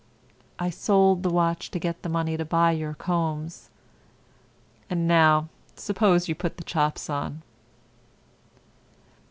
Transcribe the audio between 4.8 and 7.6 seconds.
And now suppose you put the chops on."